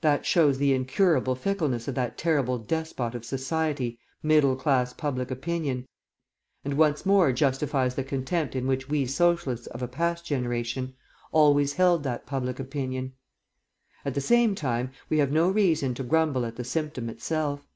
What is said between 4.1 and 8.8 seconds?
middle class public opinion, and once more justifies the contempt in